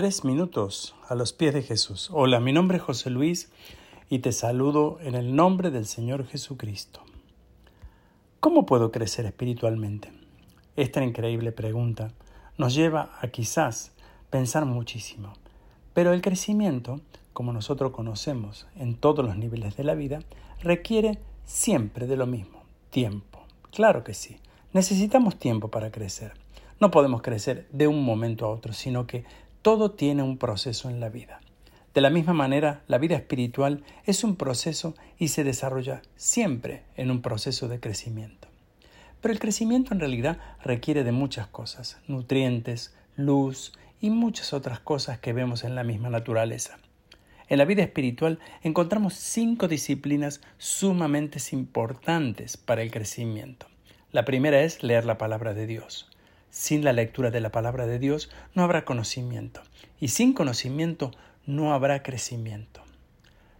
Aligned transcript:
Tres 0.00 0.24
minutos 0.24 0.94
a 1.10 1.14
los 1.14 1.34
pies 1.34 1.52
de 1.52 1.62
Jesús. 1.62 2.08
Hola, 2.10 2.40
mi 2.40 2.54
nombre 2.54 2.78
es 2.78 2.82
José 2.82 3.10
Luis 3.10 3.52
y 4.08 4.20
te 4.20 4.32
saludo 4.32 4.98
en 5.02 5.14
el 5.14 5.36
nombre 5.36 5.70
del 5.70 5.84
Señor 5.84 6.26
Jesucristo. 6.26 7.02
¿Cómo 8.40 8.64
puedo 8.64 8.92
crecer 8.92 9.26
espiritualmente? 9.26 10.10
Esta 10.74 11.04
increíble 11.04 11.52
pregunta 11.52 12.14
nos 12.56 12.74
lleva 12.74 13.10
a 13.20 13.28
quizás 13.28 13.92
pensar 14.30 14.64
muchísimo. 14.64 15.34
Pero 15.92 16.14
el 16.14 16.22
crecimiento, 16.22 17.02
como 17.34 17.52
nosotros 17.52 17.92
conocemos 17.92 18.66
en 18.76 18.94
todos 18.94 19.22
los 19.22 19.36
niveles 19.36 19.76
de 19.76 19.84
la 19.84 19.94
vida, 19.94 20.20
requiere 20.62 21.18
siempre 21.44 22.06
de 22.06 22.16
lo 22.16 22.26
mismo, 22.26 22.62
tiempo. 22.88 23.40
Claro 23.70 24.02
que 24.02 24.14
sí, 24.14 24.38
necesitamos 24.72 25.38
tiempo 25.38 25.68
para 25.68 25.90
crecer. 25.90 26.32
No 26.80 26.90
podemos 26.90 27.20
crecer 27.20 27.68
de 27.70 27.86
un 27.86 28.02
momento 28.02 28.46
a 28.46 28.50
otro, 28.50 28.72
sino 28.72 29.06
que 29.06 29.26
todo 29.62 29.90
tiene 29.90 30.22
un 30.22 30.38
proceso 30.38 30.88
en 30.88 31.00
la 31.00 31.08
vida. 31.08 31.40
De 31.92 32.00
la 32.00 32.10
misma 32.10 32.32
manera, 32.32 32.82
la 32.86 32.98
vida 32.98 33.16
espiritual 33.16 33.82
es 34.04 34.24
un 34.24 34.36
proceso 34.36 34.94
y 35.18 35.28
se 35.28 35.44
desarrolla 35.44 36.02
siempre 36.16 36.84
en 36.96 37.10
un 37.10 37.20
proceso 37.20 37.68
de 37.68 37.80
crecimiento. 37.80 38.48
Pero 39.20 39.32
el 39.32 39.40
crecimiento 39.40 39.92
en 39.92 40.00
realidad 40.00 40.38
requiere 40.62 41.04
de 41.04 41.12
muchas 41.12 41.46
cosas, 41.48 41.98
nutrientes, 42.06 42.94
luz 43.16 43.72
y 44.00 44.10
muchas 44.10 44.52
otras 44.52 44.80
cosas 44.80 45.18
que 45.18 45.32
vemos 45.32 45.64
en 45.64 45.74
la 45.74 45.84
misma 45.84 46.08
naturaleza. 46.08 46.78
En 47.48 47.58
la 47.58 47.64
vida 47.64 47.82
espiritual 47.82 48.38
encontramos 48.62 49.14
cinco 49.14 49.66
disciplinas 49.66 50.40
sumamente 50.56 51.38
importantes 51.52 52.56
para 52.56 52.82
el 52.82 52.92
crecimiento. 52.92 53.66
La 54.12 54.24
primera 54.24 54.62
es 54.62 54.82
leer 54.82 55.04
la 55.04 55.18
palabra 55.18 55.52
de 55.52 55.66
Dios. 55.66 56.08
Sin 56.50 56.84
la 56.84 56.92
lectura 56.92 57.30
de 57.30 57.40
la 57.40 57.52
palabra 57.52 57.86
de 57.86 57.98
Dios 57.98 58.30
no 58.54 58.64
habrá 58.64 58.84
conocimiento 58.84 59.62
y 60.00 60.08
sin 60.08 60.32
conocimiento 60.32 61.12
no 61.46 61.72
habrá 61.72 62.02
crecimiento. 62.02 62.82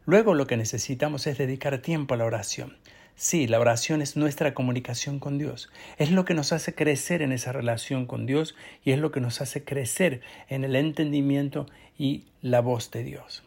Luego 0.07 0.35
lo 0.35 0.46
que 0.46 0.57
necesitamos 0.57 1.27
es 1.27 1.38
dedicar 1.38 1.79
tiempo 1.79 2.15
a 2.15 2.16
la 2.16 2.24
oración. 2.24 2.77
Sí, 3.15 3.46
la 3.46 3.61
oración 3.61 4.01
es 4.01 4.16
nuestra 4.16 4.55
comunicación 4.55 5.21
con 5.21 5.38
Dios. 5.38 5.71
Es 5.99 6.11
lo 6.11 6.24
que 6.24 6.35
nos 6.35 6.52
hace 6.52 6.74
crecer 6.74 7.21
en 7.23 7.33
esa 7.33 7.52
relación 7.52 8.07
con 8.07 8.27
Dios 8.27 8.57
y 8.83 8.93
es 8.93 8.99
lo 8.99 9.13
que 9.13 9.21
nos 9.21 9.41
hace 9.41 9.63
crecer 9.63 10.23
en 10.49 10.65
el 10.65 10.74
entendimiento 10.74 11.66
y 11.99 12.24
la 12.41 12.61
voz 12.61 12.91
de 12.91 13.05
Dios. 13.05 13.45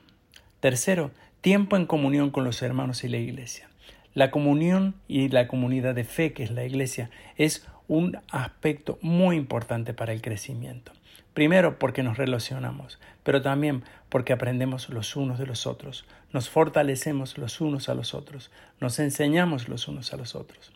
Tercero, 0.59 1.11
tiempo 1.41 1.75
en 1.75 1.87
comunión 1.87 2.29
con 2.29 2.43
los 2.43 2.61
hermanos 2.61 3.03
y 3.03 3.09
la 3.09 3.17
iglesia. 3.17 3.67
La 4.13 4.29
comunión 4.29 4.93
y 5.07 5.29
la 5.29 5.47
comunidad 5.47 5.95
de 5.95 6.03
fe 6.03 6.33
que 6.33 6.43
es 6.43 6.51
la 6.51 6.63
iglesia 6.63 7.09
es 7.35 7.65
un 7.87 8.19
aspecto 8.29 8.99
muy 9.01 9.35
importante 9.35 9.93
para 9.93 10.13
el 10.13 10.21
crecimiento. 10.21 10.91
Primero 11.33 11.79
porque 11.79 12.03
nos 12.03 12.17
relacionamos, 12.17 12.99
pero 13.23 13.41
también 13.41 13.83
porque 14.09 14.33
aprendemos 14.33 14.89
los 14.89 15.15
unos 15.15 15.39
de 15.39 15.47
los 15.47 15.65
otros, 15.65 16.05
nos 16.31 16.47
fortalecemos 16.47 17.39
los 17.39 17.59
unos 17.59 17.89
a 17.89 17.95
los 17.95 18.13
otros, 18.13 18.51
nos 18.79 18.99
enseñamos 18.99 19.67
los 19.67 19.87
unos 19.87 20.13
a 20.13 20.17
los 20.17 20.35
otros. 20.35 20.71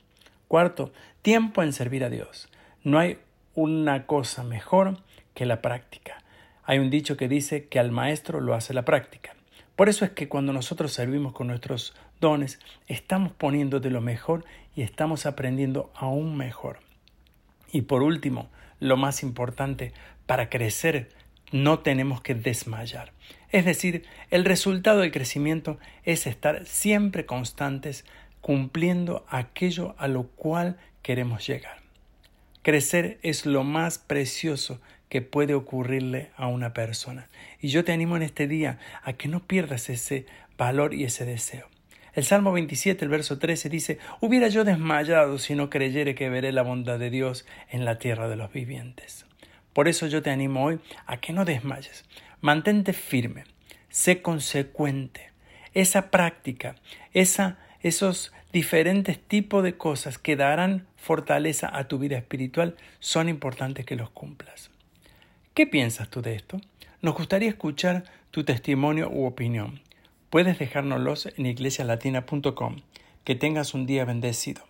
Cuarto, 0.48 0.92
tiempo 1.22 1.62
en 1.62 1.74
servir 1.74 2.04
a 2.04 2.10
Dios. 2.10 2.50
No 2.84 2.98
hay 2.98 3.20
una 3.54 4.08
cosa 4.08 4.44
mejor 4.44 4.98
que 5.36 5.46
la 5.46 5.62
práctica. 5.62 6.24
Hay 6.64 6.80
un 6.80 6.90
dicho 6.90 7.18
que 7.18 7.28
dice 7.28 7.68
que 7.68 7.80
al 7.80 7.92
maestro 7.92 8.42
lo 8.42 8.56
hace 8.56 8.74
la 8.74 8.84
práctica. 8.84 9.37
Por 9.78 9.89
eso 9.89 10.06
es 10.06 10.11
que 10.11 10.28
cuando 10.28 10.53
nosotros 10.53 10.92
servimos 10.92 11.33
con 11.33 11.45
nuestros 11.45 11.94
dones, 12.20 12.59
estamos 12.88 13.31
poniendo 13.31 13.80
de 13.80 13.92
lo 13.92 14.02
mejor 14.02 14.44
y 14.75 14.81
estamos 14.81 15.28
aprendiendo 15.28 15.92
aún 15.94 16.36
mejor. 16.36 16.80
Y 17.72 17.83
por 17.83 18.02
último, 18.02 18.50
lo 18.80 18.98
más 18.98 19.22
importante, 19.22 19.94
para 20.25 20.50
crecer 20.50 21.09
no 21.52 21.80
tenemos 21.80 22.22
que 22.22 22.33
desmayar. 22.33 23.14
Es 23.52 23.66
decir, 23.66 24.03
el 24.31 24.45
resultado 24.45 25.02
del 25.02 25.11
crecimiento 25.11 25.78
es 26.03 26.25
estar 26.25 26.66
siempre 26.66 27.28
constantes 27.28 28.03
cumpliendo 28.42 29.28
aquello 29.30 29.94
a 30.00 30.08
lo 30.08 30.23
cual 30.23 30.77
queremos 31.04 31.45
llegar. 31.45 31.77
Crecer 32.64 33.20
es 33.21 33.45
lo 33.45 33.64
más 33.64 33.99
precioso 33.99 34.82
que 35.10 35.22
puede 35.22 35.54
ocurrirle 35.54 36.32
a 36.36 36.48
una 36.48 36.73
persona. 36.73 37.30
Y 37.62 37.70
yo 37.70 37.84
te 37.84 37.92
animo 37.92 38.18
en 38.18 38.23
este 38.23 38.48
día 38.48 38.80
a 39.04 39.14
que 39.14 39.28
no 39.28 39.42
pierdas 39.45 39.90
ese 39.90 40.26
valor 40.58 40.94
y 40.94 41.04
ese 41.04 41.26
deseo. 41.26 41.68
El 42.14 42.23
Salmo 42.23 42.52
27, 42.52 43.06
el 43.06 43.10
verso 43.10 43.38
13 43.38 43.70
dice, 43.70 44.00
Hubiera 44.22 44.48
yo 44.48 44.64
desmayado 44.64 45.38
si 45.38 45.54
no 45.54 45.70
creyere 45.70 46.16
que 46.16 46.30
veré 46.30 46.52
la 46.52 46.64
bondad 46.64 46.98
de 46.98 47.12
Dios 47.12 47.46
en 47.70 47.86
la 47.86 48.00
tierra 48.00 48.28
de 48.28 48.36
los 48.36 48.52
vivientes. 48.52 49.28
Por 49.72 49.88
eso 49.88 50.08
yo 50.08 50.23
te 50.23 50.32
animo 50.32 50.66
hoy 50.66 50.80
a 51.06 51.17
que 51.17 51.32
no 51.32 51.46
desmayes. 51.46 52.06
Mantente 52.42 52.94
firme, 52.94 53.44
sé 53.90 54.23
consecuente. 54.23 55.30
Esa 55.76 56.10
práctica, 56.10 56.76
esa, 57.14 57.60
esos 57.84 58.34
diferentes 58.52 59.20
tipos 59.20 59.64
de 59.64 59.78
cosas 59.78 60.17
que 60.17 60.36
darán 60.36 60.88
fortaleza 60.96 61.70
a 61.72 61.88
tu 61.88 62.00
vida 62.00 62.17
espiritual 62.17 62.76
son 63.00 63.30
importantes 63.30 63.86
que 63.86 63.96
los 63.96 64.10
cumplas. 64.10 64.72
¿Qué 65.58 65.66
piensas 65.66 66.12
tú 66.12 66.22
de 66.22 66.36
esto? 66.36 66.62
Nos 67.02 67.16
gustaría 67.16 67.50
escuchar 67.50 68.04
tu 68.30 68.44
testimonio 68.44 69.10
u 69.10 69.26
opinión 69.26 69.82
puedes 70.30 70.60
dejárnoslos 70.60 71.30
en 71.36 71.48
iglesialatina.com. 71.48 72.76
Que 73.23 73.34
tengas 73.34 73.73
un 73.73 73.88
día 73.88 74.06
bendecido. 74.06 74.62